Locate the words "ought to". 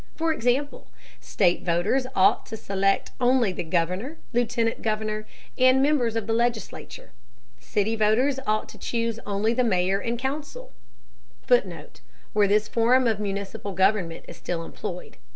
2.15-2.57, 8.47-8.79